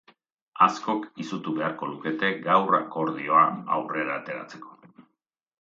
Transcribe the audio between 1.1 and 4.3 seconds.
izutu beharko lukete gaur akordioa aurrera